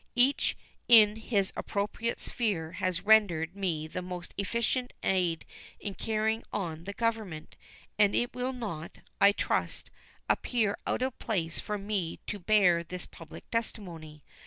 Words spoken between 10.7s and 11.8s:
out of place for